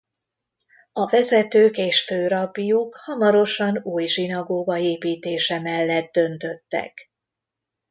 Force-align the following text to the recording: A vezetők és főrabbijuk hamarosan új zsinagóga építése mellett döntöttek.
A 0.93 1.07
vezetők 1.07 1.77
és 1.77 2.03
főrabbijuk 2.03 2.95
hamarosan 2.95 3.79
új 3.83 4.05
zsinagóga 4.07 4.77
építése 4.77 5.59
mellett 5.61 6.11
döntöttek. 6.11 7.11